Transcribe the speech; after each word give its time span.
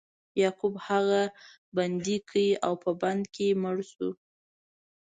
یعقوب 0.41 0.75
هغه 0.87 1.21
بندي 1.77 2.17
کړ 2.29 2.37
او 2.65 2.73
په 2.83 2.91
بند 3.01 3.23
کې 3.35 3.47
مړ 3.61 3.77
شو. 3.91 4.09